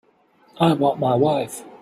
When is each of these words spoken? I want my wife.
I 0.59 0.73
want 0.73 0.99
my 0.99 1.13
wife. 1.13 1.63